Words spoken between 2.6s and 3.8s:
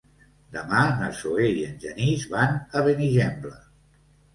a Benigembla.